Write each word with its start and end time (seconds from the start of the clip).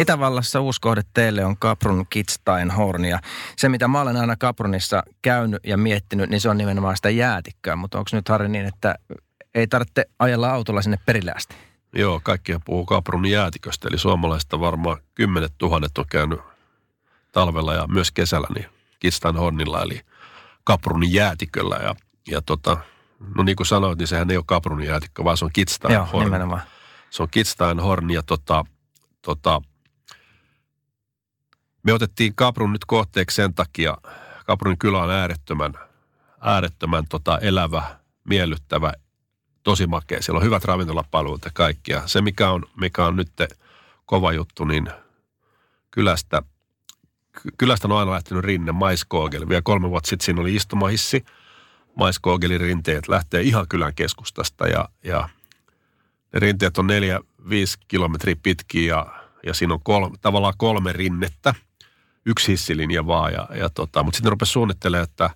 Itävallassa 0.00 0.60
uusi 0.60 0.80
kohde 0.80 1.02
teille 1.14 1.44
on 1.44 1.56
Kaprun 1.56 2.06
Kitzsteinhorn 2.10 3.04
ja 3.04 3.18
se 3.56 3.68
mitä 3.68 3.88
mä 3.88 4.00
olen 4.00 4.16
aina 4.16 4.36
Kaprunissa 4.36 5.02
käynyt 5.22 5.60
ja 5.66 5.76
miettinyt, 5.76 6.30
niin 6.30 6.40
se 6.40 6.48
on 6.48 6.58
nimenomaan 6.58 6.96
sitä 6.96 7.10
jäätikköä. 7.10 7.76
Mutta 7.76 7.98
onko 7.98 8.10
nyt 8.12 8.28
Harri 8.28 8.48
niin, 8.48 8.66
että 8.66 8.94
ei 9.54 9.66
tarvitse 9.66 10.04
ajella 10.18 10.50
autolla 10.50 10.82
sinne 10.82 10.98
perille 11.06 11.32
asti? 11.32 11.54
Joo, 11.94 12.20
kaikkia 12.22 12.60
puhuu 12.64 12.86
Kaprun 12.86 13.26
jäätiköstä, 13.26 13.88
eli 13.88 13.98
suomalaista 13.98 14.60
varmaan 14.60 14.98
kymmenet 15.14 15.52
tuhannet 15.58 15.98
on 15.98 16.04
käynyt 16.10 16.40
talvella 17.32 17.74
ja 17.74 17.86
myös 17.86 18.10
kesällä 18.10 18.48
niin 18.54 18.66
Kitzsteinhornilla, 19.00 19.82
eli 19.82 20.00
Kaprun 20.64 21.12
jäätiköllä. 21.12 21.76
Ja, 21.76 21.94
ja 22.30 22.42
tota, 22.42 22.76
no 23.36 23.42
niin 23.42 23.56
kuin 23.56 23.66
sanoit, 23.66 23.98
niin 23.98 24.06
sehän 24.06 24.30
ei 24.30 24.36
ole 24.36 24.44
Kaprun 24.46 24.82
jäätikkö, 24.82 25.24
vaan 25.24 25.36
se 25.36 25.44
on 25.44 25.50
Kitzsteinhorn. 25.52 26.10
Joo, 26.12 26.24
nimenomaan. 26.24 26.62
Se 27.10 27.22
on 27.22 27.28
Kitzsteinhorn 27.30 28.10
ja 28.10 28.22
tota, 28.22 28.64
tota, 29.22 29.62
me 31.82 31.92
otettiin 31.92 32.34
Kaprun 32.34 32.72
nyt 32.72 32.84
kohteeksi 32.84 33.34
sen 33.34 33.54
takia, 33.54 33.96
Kaprun 34.46 34.78
kylä 34.78 35.02
on 35.02 35.10
äärettömän, 35.10 35.72
äärettömän 36.40 37.04
tota 37.08 37.38
elävä, 37.38 37.82
miellyttävä, 38.24 38.92
tosi 39.62 39.86
makea. 39.86 40.22
Siellä 40.22 40.38
on 40.38 40.44
hyvät 40.44 40.64
ravintolapalvelut 40.64 41.44
ja 41.44 41.50
kaikkia. 41.54 42.02
Se, 42.06 42.22
mikä 42.22 42.50
on, 42.50 42.62
mikä 42.80 43.04
on 43.04 43.16
nyt 43.16 43.30
kova 44.06 44.32
juttu, 44.32 44.64
niin 44.64 44.90
kylästä, 45.90 46.42
kylästä 47.58 47.88
on 47.88 47.98
aina 47.98 48.10
lähtenyt 48.10 48.44
rinne 48.44 48.72
Maiskoogeli. 48.72 49.48
Vielä 49.48 49.62
kolme 49.62 49.90
vuotta 49.90 50.08
sitten 50.08 50.24
siinä 50.24 50.40
oli 50.40 50.54
istumahissi. 50.54 51.24
Maiskoogelin 51.96 52.60
rinteet 52.60 53.08
lähtee 53.08 53.42
ihan 53.42 53.68
kylän 53.68 53.94
keskustasta 53.94 54.68
ja, 54.68 54.88
ja 55.04 55.28
ne 56.32 56.40
rinteet 56.40 56.78
on 56.78 56.86
neljä, 56.86 57.20
viisi 57.48 57.78
kilometriä 57.88 58.36
pitkiä 58.42 58.96
ja, 58.96 59.06
ja 59.46 59.54
siinä 59.54 59.74
on 59.74 59.80
kolme, 59.82 60.16
tavallaan 60.20 60.54
kolme 60.56 60.92
rinnettä– 60.92 61.54
yksi 62.26 62.52
hissilinja 62.52 63.06
vaan. 63.06 63.32
Ja, 63.32 63.48
ja 63.54 63.70
tota, 63.70 64.02
mutta 64.02 64.16
sitten 64.16 64.32
rupesi 64.32 64.52
suunnittelemaan, 64.52 65.04
että, 65.04 65.30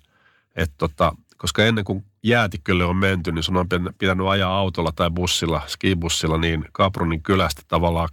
että 0.55 0.75
tota, 0.77 1.15
koska 1.37 1.65
ennen 1.65 1.85
kuin 1.85 2.05
jäätikölle 2.23 2.85
on 2.85 2.97
menty, 2.97 3.31
niin 3.31 3.43
sun 3.43 3.57
on 3.57 3.67
pitänyt 3.97 4.27
ajaa 4.27 4.57
autolla 4.57 4.91
tai 4.91 5.11
bussilla, 5.11 5.61
skibussilla, 5.67 6.37
niin 6.37 6.65
Kaprunin 6.71 7.23
kylästä 7.23 7.61
tavallaan 7.67 8.09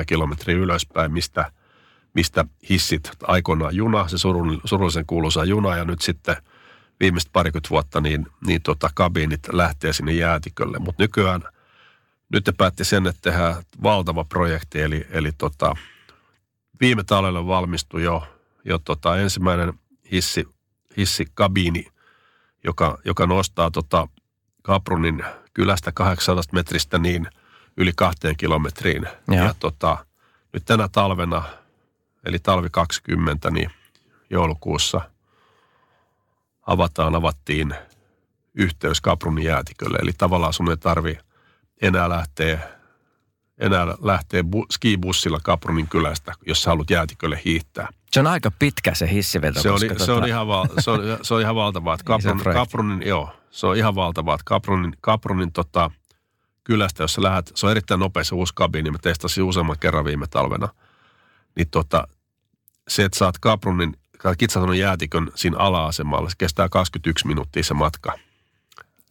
6-7 0.00 0.04
kilometriä 0.06 0.56
ylöspäin, 0.56 1.12
mistä, 1.12 1.52
mistä 2.14 2.44
hissit 2.70 3.10
aikoinaan 3.22 3.76
juna, 3.76 4.08
se 4.08 4.18
surullisen 4.64 5.06
kuuluisa 5.06 5.44
juna, 5.44 5.76
ja 5.76 5.84
nyt 5.84 6.00
sitten 6.00 6.36
viimeiset 7.00 7.30
parikymmentä 7.32 7.70
vuotta, 7.70 8.00
niin, 8.00 8.26
niin 8.46 8.62
tota, 8.62 8.90
kabiinit 8.94 9.40
lähtee 9.52 9.92
sinne 9.92 10.12
jäätikölle. 10.12 10.78
Mutta 10.78 11.02
nykyään, 11.02 11.42
nyt 12.32 12.44
te 12.44 12.52
päätti 12.52 12.84
sen, 12.84 13.06
että 13.06 13.30
tehdään 13.30 13.62
valtava 13.82 14.24
projekti, 14.24 14.80
eli, 14.80 15.06
eli 15.10 15.32
tota, 15.38 15.76
viime 16.80 17.04
talvella 17.04 17.46
valmistui 17.46 18.02
jo, 18.02 18.26
jo 18.64 18.78
tota 18.78 19.16
ensimmäinen 19.16 19.72
hissi, 20.12 20.48
hissikabiini, 20.96 21.86
joka, 22.64 22.98
joka 23.04 23.26
nostaa 23.26 23.70
tota 23.70 24.08
Kaprunin 24.62 25.24
kylästä 25.54 25.92
800 25.92 26.42
metristä 26.52 26.98
niin 26.98 27.26
yli 27.76 27.92
kahteen 27.96 28.36
kilometriin. 28.36 29.06
Ja, 29.28 29.34
ja 29.34 29.54
tota, 29.58 30.06
nyt 30.52 30.64
tänä 30.64 30.88
talvena, 30.88 31.42
eli 32.24 32.38
talvi 32.38 32.68
20, 32.70 33.50
niin 33.50 33.70
joulukuussa 34.30 35.00
avataan, 36.66 37.14
avattiin 37.14 37.74
yhteys 38.54 39.00
Kaprunin 39.00 39.44
jäätikölle. 39.44 39.98
Eli 40.02 40.12
tavallaan 40.18 40.52
sun 40.52 40.70
ei 40.70 40.76
tarvi 40.76 41.18
enää 41.82 42.08
lähteä 42.08 42.79
enää 43.60 43.86
lähtee 44.02 44.42
bu- 44.42 44.66
skibussilla 44.70 45.38
Kaprunin 45.42 45.88
kylästä, 45.88 46.32
jos 46.46 46.62
sä 46.62 46.70
haluat 46.70 46.90
jäätikölle 46.90 47.40
hiihtää. 47.44 47.88
Se 48.12 48.20
on 48.20 48.26
aika 48.26 48.50
pitkä 48.58 48.94
se 48.94 49.10
hissiveto. 49.10 49.62
Se 49.62 49.70
on, 49.70 49.74
koska 49.74 50.04
se 50.04 50.12
on, 50.12 50.16
tota... 50.16 50.26
ihan, 50.26 50.46
val, 50.46 50.66
se 50.78 50.90
on, 50.90 51.00
se 51.22 51.34
on 51.34 51.40
ihan 51.40 51.54
valtavaa. 51.54 51.94
Että 51.94 52.04
Kaprun, 52.12 52.40
Kaprunin, 52.54 53.08
joo, 53.08 53.30
se 53.50 53.66
on 53.66 53.76
ihan 53.76 53.94
valtavaa. 53.94 54.34
Että 54.34 54.44
Kaprunin, 54.44 54.96
Kaprunin 55.00 55.52
tota, 55.52 55.90
kylästä, 56.64 57.02
jos 57.02 57.14
sä 57.14 57.22
lähdet, 57.22 57.52
se 57.54 57.66
on 57.66 57.70
erittäin 57.70 58.00
nopea 58.00 58.24
se 58.24 58.34
uusi 58.34 58.54
kabiini, 58.54 58.90
mä 58.90 58.98
testasin 59.02 59.44
useamman 59.44 59.78
kerran 59.80 60.04
viime 60.04 60.26
talvena. 60.26 60.68
Niin 61.56 61.68
tota, 61.70 62.08
se, 62.88 63.04
että 63.04 63.18
saat 63.18 63.38
Kaprunin, 63.38 63.96
Kitsaton 64.38 64.78
jäätikön 64.78 65.30
siinä 65.34 65.58
ala-asemalla, 65.58 66.30
se 66.30 66.34
kestää 66.38 66.68
21 66.68 67.26
minuuttia 67.26 67.62
se 67.62 67.74
matka– 67.74 68.12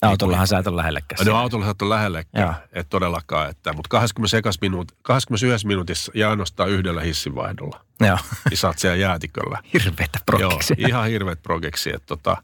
Autollahan 0.01 0.47
sä 0.47 0.57
et 0.57 0.67
ole 0.67 0.75
lähellekään. 0.75 1.25
No 1.25 1.35
autolla 1.35 1.65
sä 1.65 1.71
et 1.71 1.81
ole 1.81 1.95
lähellekään, 1.95 2.55
et 2.73 2.87
todellakaan. 2.89 3.49
Että, 3.49 3.73
mutta 3.73 3.89
21, 3.89 4.57
minuut, 4.61 4.91
21 5.01 5.67
minuutissa 5.67 6.11
ja 6.15 6.29
ainoastaan 6.29 6.69
yhdellä 6.69 7.01
hissinvaihdolla. 7.01 7.85
Joo. 7.99 8.17
Niin 8.49 8.65
oot 8.65 8.79
siellä 8.79 8.95
jäätiköllä. 8.95 9.59
Hirveetä 9.73 10.19
progeksi. 10.25 10.73
Joo, 10.77 10.87
ihan 10.87 11.07
hirveät 11.07 11.43
progeksi. 11.43 11.89
Että 11.89 12.07
tota, 12.07 12.37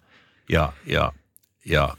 ja, 0.50 0.74
ja, 0.86 1.12
ja 1.66 1.98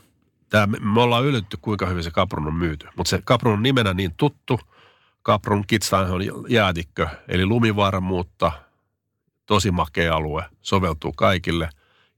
tää, 0.51 0.67
me 0.67 1.03
ollaan 1.03 1.25
ylitty, 1.25 1.59
kuinka 1.61 1.87
hyvin 1.87 2.05
se 2.05 2.11
Caprun 2.11 2.47
on 2.47 2.55
myyty. 2.55 2.89
Mutta 2.97 3.11
se 3.11 3.23
Caprun 3.23 3.55
on 3.55 3.63
nimenä 3.63 3.95
niin 3.95 4.15
tuttu. 4.17 4.61
Caprun 5.25 5.65
Kidstan 5.67 6.11
on 6.11 6.23
jäätikkö, 6.49 7.09
eli 7.29 7.47
lumivarmuutta, 7.47 8.53
tosi 9.47 9.71
makea 9.71 10.15
alue, 10.15 10.45
soveltuu 10.63 11.13
kaikille. 11.13 11.69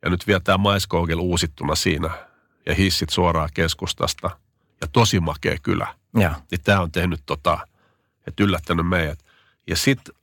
Ja 0.02 0.10
nyt 0.10 0.26
vielä 0.26 0.40
tämä 0.40 0.58
Maiskoogel 0.58 1.18
uusittuna 1.18 1.74
siinä– 1.74 2.10
ja 2.68 2.74
hissit 2.74 3.10
suoraan 3.10 3.48
keskustasta 3.54 4.30
ja 4.80 4.86
tosi 4.86 5.20
makea 5.20 5.56
kylä. 5.62 5.94
Ja. 6.20 6.40
Niin 6.50 6.60
tämä 6.64 6.80
on 6.80 6.92
tehnyt 6.92 7.20
tota, 7.26 7.58
että 8.26 8.44
yllättänyt 8.44 8.88
meidät. 8.88 9.24
Ja 9.66 9.76
sitten, 9.76 10.14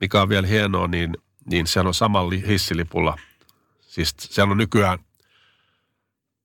mikä 0.00 0.22
on 0.22 0.28
vielä 0.28 0.46
hienoa, 0.46 0.86
niin, 0.86 1.16
niin 1.50 1.66
sehän 1.66 1.86
on 1.86 1.94
samalla 1.94 2.32
hissilipulla. 2.46 3.18
Siis 3.80 4.14
sehän 4.18 4.50
on 4.50 4.56
nykyään, 4.56 4.98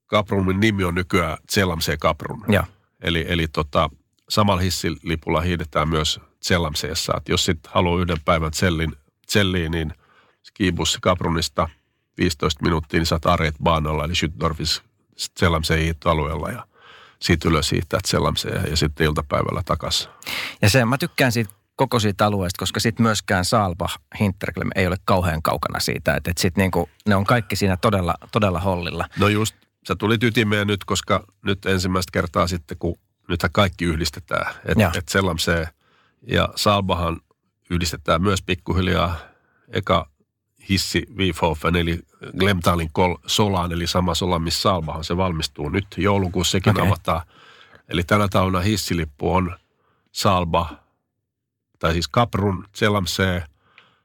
Kaprunin 0.05 0.59
nimi 0.59 0.83
on 0.83 0.95
nykyään 0.95 1.37
Zelamsee 1.51 1.97
Kaprun. 1.97 2.45
Ja. 2.47 2.63
Eli, 3.01 3.25
eli 3.27 3.47
tota, 3.47 3.89
samalla 4.29 4.61
hissilipulla 4.61 5.41
hiidetään 5.41 5.89
myös 5.89 6.19
Zelamseessa. 6.45 7.13
Että 7.17 7.31
jos 7.31 7.45
sitten 7.45 7.71
haluaa 7.73 8.01
yhden 8.01 8.21
päivän 8.25 8.51
tsellin, 8.51 8.95
tselliin, 9.25 9.71
niin 9.71 9.93
skibussi 10.43 10.97
Kaprunista 11.01 11.69
15 12.17 12.63
minuuttia, 12.63 12.99
niin 12.99 13.05
saat 13.05 13.25
Arjet 13.25 13.55
Baanolla, 13.63 14.05
eli 14.05 14.13
Schüttdorfis 14.13 14.88
Sellamseen 15.37 15.95
alueella 16.05 16.49
ja 16.49 16.67
siitä 17.19 17.49
ylös 17.49 17.69
siitä 17.69 17.99
Sellamseen 18.05 18.69
ja 18.69 18.77
sitten 18.77 19.05
iltapäivällä 19.05 19.61
takaisin. 19.65 20.09
Ja 20.61 20.69
se, 20.69 20.85
mä 20.85 20.97
tykkään 20.97 21.31
siitä 21.31 21.53
koko 21.75 21.99
siitä 21.99 22.25
alueesta, 22.25 22.59
koska 22.59 22.79
sitten 22.79 23.03
myöskään 23.03 23.45
Saalba 23.45 23.89
Hinterglem 24.19 24.69
ei 24.75 24.87
ole 24.87 24.97
kauhean 25.05 25.41
kaukana 25.41 25.79
siitä. 25.79 26.15
Että 26.15 26.31
et 26.31 26.37
sitten 26.37 26.61
niinku, 26.61 26.89
ne 27.05 27.15
on 27.15 27.25
kaikki 27.25 27.55
siinä 27.55 27.77
todella, 27.77 28.15
todella 28.31 28.59
hollilla. 28.59 29.09
No 29.19 29.27
just, 29.27 29.55
sä 29.87 29.95
tuli 29.95 30.17
ytimeen 30.23 30.67
nyt, 30.67 30.85
koska 30.85 31.23
nyt 31.45 31.65
ensimmäistä 31.65 32.11
kertaa 32.11 32.47
sitten, 32.47 32.77
kun 32.77 32.99
nythän 33.27 33.51
kaikki 33.51 33.85
yhdistetään. 33.85 34.53
Että 34.65 34.91
et 34.95 35.09
Sellamseen 35.09 35.67
ja 36.27 36.49
Saalbahan 36.55 37.21
yhdistetään 37.69 38.21
myös 38.21 38.41
pikkuhiljaa. 38.41 39.15
Eka 39.67 40.09
hissi 40.69 41.05
Wiefhofen, 41.17 41.75
eli 41.75 41.99
Glemtalin 42.37 42.89
kol, 42.91 43.15
solaan, 43.25 43.71
eli 43.71 43.87
sama 43.87 44.15
sola, 44.15 44.39
missä 44.39 44.61
Salmahan 44.61 45.03
se 45.03 45.17
valmistuu 45.17 45.69
nyt. 45.69 45.87
Joulukuussa 45.97 46.51
sekin 46.51 46.71
okay. 46.71 46.87
avataan. 46.87 47.21
Eli 47.89 48.03
tänä 48.03 48.27
talvena 48.27 48.59
hissilippu 48.59 49.33
on 49.33 49.57
Salba, 50.11 50.69
tai 51.79 51.93
siis 51.93 52.07
Kaprun, 52.07 52.65
Zelamsee, 52.75 53.43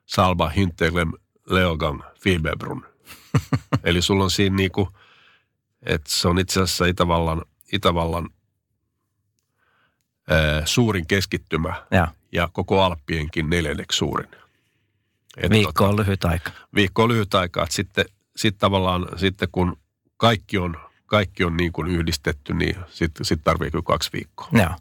Salba, 0.06 0.49
Hinteglem, 0.49 1.12
Leogang, 1.47 2.03
Fibebrun. 2.21 2.87
eli 3.85 4.03
sulla 4.03 4.25
on 4.25 4.31
siinä 4.31 4.56
niinku, 4.56 4.89
että 5.83 6.11
se 6.11 6.29
on 6.29 6.39
itse 6.39 6.62
asiassa 6.62 6.87
Itävallan, 6.87 7.43
Itävallan 7.73 8.31
ää, 10.31 10.67
suurin 10.67 11.06
keskittymä 11.06 11.87
ja. 11.91 12.09
ja 12.33 12.49
koko 12.53 12.83
Alppienkin 12.83 13.51
neljänneksi 13.51 13.99
suurin. 13.99 14.44
Et 15.37 15.51
viikko 15.51 15.73
tota, 15.73 15.89
on 15.89 15.97
lyhyt 15.97 16.25
aika. 16.25 16.51
Viikko 16.75 17.03
on 17.03 17.09
lyhyt 17.09 17.35
aika. 17.35 17.63
Että 17.63 17.75
sitten, 17.75 18.05
sitten 18.37 18.61
tavallaan 18.61 19.07
sitten 19.17 19.49
kun 19.53 19.77
kaikki 20.17 20.59
on, 20.59 20.77
kaikki 21.07 21.45
on 21.45 21.57
niin 21.57 21.73
kuin 21.73 21.89
yhdistetty, 21.89 22.55
niin 22.55 22.77
sitten 22.91 23.25
sit 23.25 23.41
tarvii 23.45 23.71
kyllä 23.71 23.83
kaksi 23.87 24.11
viikkoa. 24.13 24.49
Joo. 24.53 24.75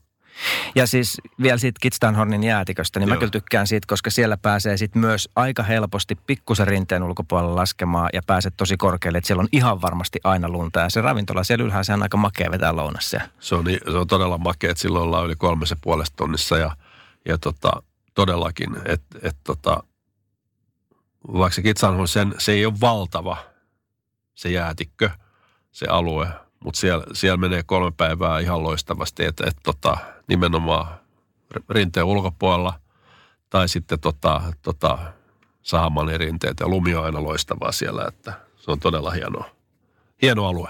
Ja 0.75 0.87
siis 0.87 1.21
vielä 1.41 1.57
siitä 1.57 1.79
Kitstanhornin 1.81 2.43
jäätiköstä, 2.43 2.99
niin 2.99 3.07
Joo. 3.07 3.15
mä 3.15 3.19
kyllä 3.19 3.31
tykkään 3.31 3.67
siitä, 3.67 3.85
koska 3.89 4.09
siellä 4.09 4.37
pääsee 4.37 4.77
sitten 4.77 4.99
myös 5.01 5.29
aika 5.35 5.63
helposti 5.63 6.15
pikkusen 6.15 6.67
rinteen 6.67 7.03
ulkopuolella 7.03 7.55
laskemaan 7.55 8.09
ja 8.13 8.21
pääset 8.27 8.53
tosi 8.57 8.77
korkealle, 8.77 9.17
että 9.17 9.27
siellä 9.27 9.41
on 9.41 9.47
ihan 9.51 9.81
varmasti 9.81 10.19
aina 10.23 10.49
lunta. 10.49 10.79
Ja 10.79 10.89
se 10.89 11.01
ravintola 11.01 11.43
siellä 11.43 11.65
ylhäällä 11.65 11.83
se 11.83 11.93
on 11.93 12.03
aika 12.03 12.17
makea 12.17 12.51
vetää 12.51 12.75
lounassa. 12.75 13.21
Se 13.39 13.55
on, 13.55 13.65
se 13.91 13.97
on 13.97 14.07
todella 14.07 14.37
makea, 14.37 14.71
että 14.71 14.81
silloin 14.81 15.03
ollaan 15.03 15.25
yli 15.25 15.35
kolmessa 15.35 15.75
puolesta 15.81 16.15
tunnissa 16.15 16.57
ja, 16.57 16.71
ja 17.25 17.37
tota, 17.37 17.83
todellakin, 18.13 18.75
että 18.85 19.19
et, 19.21 19.37
tota, 19.43 19.83
vaikka 21.27 21.55
se 21.55 21.61
Kitsanhorn, 21.61 22.07
sen, 22.07 22.35
se 22.37 22.51
ei 22.51 22.65
ole 22.65 22.73
valtava 22.81 23.37
se 24.35 24.49
jäätikkö, 24.49 25.09
se 25.71 25.85
alue, 25.85 26.27
mutta 26.63 26.79
siellä, 26.79 27.05
siellä 27.13 27.37
menee 27.37 27.63
kolme 27.63 27.91
päivää 27.97 28.39
ihan 28.39 28.63
loistavasti, 28.63 29.25
että 29.25 29.43
et, 29.47 29.57
tota, 29.63 29.97
nimenomaan 30.27 30.87
rinteen 31.69 32.05
ulkopuolella 32.05 32.79
tai 33.49 33.69
sitten 33.69 33.99
tota, 33.99 34.41
tota, 34.61 34.97
Saamanin 35.61 36.19
rinteet 36.19 36.59
ja 36.59 36.67
lumi 36.67 36.95
on 36.95 37.05
aina 37.05 37.23
loistavaa 37.23 37.71
siellä, 37.71 38.05
että 38.07 38.33
se 38.57 38.71
on 38.71 38.79
todella 38.79 39.11
hieno, 39.11 39.45
hieno 40.21 40.47
alue. 40.47 40.69